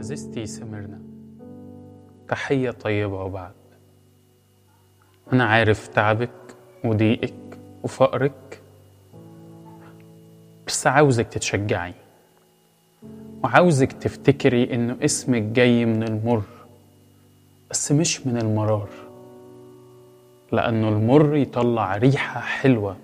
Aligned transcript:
عزيزتي 0.00 0.46
سمرنا. 0.46 0.98
تحية 2.28 2.70
طيبة 2.70 3.22
وبعد. 3.24 3.52
أنا 5.32 5.44
عارف 5.44 5.88
تعبك 5.88 6.30
وضيقك 6.84 7.58
وفقرك 7.82 8.62
بس 10.66 10.86
عاوزك 10.86 11.26
تتشجعي 11.26 11.94
وعاوزك 13.44 13.92
تفتكري 13.92 14.74
إنه 14.74 14.96
اسمك 15.04 15.42
جاي 15.42 15.84
من 15.84 16.02
المر 16.02 16.42
بس 17.70 17.92
مش 17.92 18.26
من 18.26 18.36
المرار 18.36 18.88
لأنه 20.52 20.88
المر 20.88 21.36
يطلع 21.36 21.96
ريحة 21.96 22.40
حلوة 22.40 22.96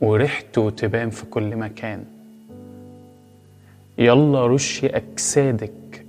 وريحته 0.00 0.70
تبان 0.70 1.10
في 1.10 1.26
كل 1.26 1.56
مكان. 1.56 2.04
يلا 3.98 4.46
رشي 4.46 4.86
أجسادك. 4.86 6.04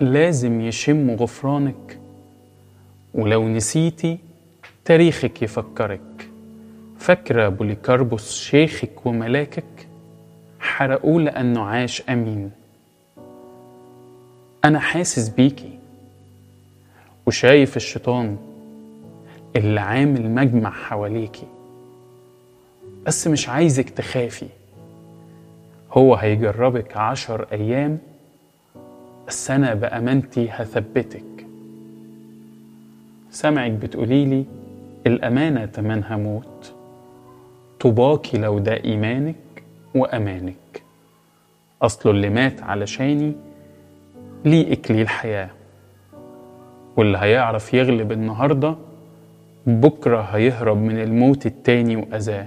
لازم 0.00 0.60
يشم 0.60 1.10
غفرانك. 1.10 1.98
ولو 3.14 3.48
نسيتي 3.48 4.18
تاريخك 4.84 5.42
يفكرك. 5.42 6.28
فاكرة 6.98 7.48
بوليكاربوس 7.48 8.32
شيخك 8.32 9.06
وملاكك؟ 9.06 9.64
حرقوه 10.60 11.22
لأنه 11.22 11.62
عاش 11.62 12.02
أمين. 12.08 12.50
أنا 14.64 14.78
حاسس 14.80 15.28
بيكي. 15.28 15.78
وشايف 17.26 17.76
الشيطان 17.76 18.36
اللي 19.56 19.80
عامل 19.80 20.30
مجمع 20.30 20.70
حواليكي. 20.70 21.46
بس 23.06 23.26
مش 23.26 23.48
عايزك 23.48 23.90
تخافي. 23.90 24.46
هو 25.94 26.14
هيجربك 26.14 26.96
عشر 26.96 27.46
أيام. 27.52 27.98
بس 29.28 29.50
أنا 29.50 29.74
بأمانتي 29.74 30.48
هثبتك. 30.50 31.46
سامعك 33.30 33.70
بتقوليلي 33.70 34.44
الأمانة 35.06 35.64
تمنها 35.64 36.16
موت. 36.16 36.72
طوباكي 37.80 38.38
لو 38.38 38.58
ده 38.58 38.84
إيمانك 38.84 39.34
وأمانك. 39.94 40.82
أصله 41.82 42.12
اللي 42.12 42.30
مات 42.30 42.62
علشاني 42.62 43.32
ليه 44.44 44.72
إكليل 44.72 45.08
حياة 45.08 45.50
واللي 46.96 47.18
هيعرف 47.18 47.74
يغلب 47.74 48.12
النهاردة 48.12 48.76
بكرة 49.66 50.20
هيهرب 50.20 50.76
من 50.76 50.98
الموت 51.02 51.46
التاني 51.46 51.96
وأذاه. 51.96 52.46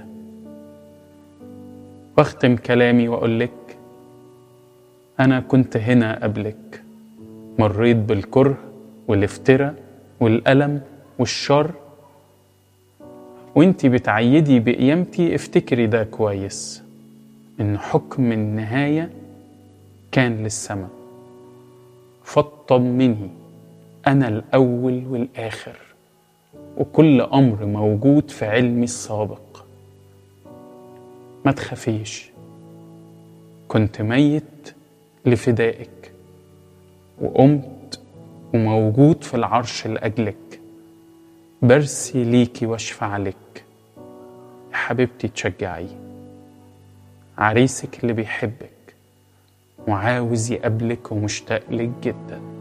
واختم 2.18 2.56
كلامي 2.56 3.08
وأقولك 3.08 3.78
أنا 5.20 5.40
كنت 5.40 5.78
هنا 5.78 6.23
قبلك 6.23 6.84
مريت 7.60 7.98
بالكره 7.98 8.58
والافتراء 9.08 9.76
والألم 10.20 10.82
والشر. 11.20 11.72
وإنتي 13.56 13.90
بتعيدي 13.90 14.60
بقيامتي 14.60 15.36
افتكري 15.36 15.88
ده 15.88 16.04
كويس 16.04 16.84
إن 17.60 17.78
حكم 17.78 18.32
النهاية 18.32 19.10
كان 20.12 20.44
للسماء. 20.44 20.90
فاطمني 22.23 23.30
أنا 24.08 24.28
الأول 24.28 25.04
والآخر 25.10 25.76
وكل 26.78 27.22
أمر 27.22 27.66
موجود 27.66 28.32
في 28.32 28.45
علمي 28.45 28.84
السابق. 28.84 29.40
ما 31.47 31.53
تخافيش. 31.53 32.30
كنت 33.67 34.02
ميت 34.02 34.75
لفدائك 35.25 36.11
وقمت 37.21 37.99
وموجود 38.53 39.23
في 39.23 39.33
العرش 39.33 39.87
لأجلك. 39.87 40.59
برسي 41.61 42.23
ليكي 42.23 42.65
واشفع 42.65 43.17
لك. 43.17 43.63
حبيبتي 44.71 45.27
تشجعي. 45.27 45.87
عريسك 47.37 48.03
اللي 48.03 48.14
بيحبك 48.14 48.95
وعاوز 49.87 50.52
يقابلك 50.52 51.11
ومشتاق 51.11 51.64
لك 51.71 51.91
جداً. 52.03 52.57